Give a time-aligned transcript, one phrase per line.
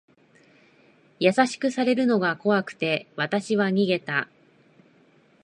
[1.19, 4.27] 優しくされるのが怖くて、わたしは逃げた。